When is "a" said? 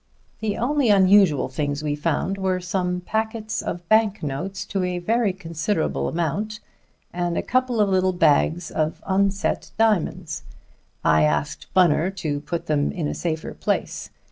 4.83-4.97, 7.37-7.43, 13.07-13.13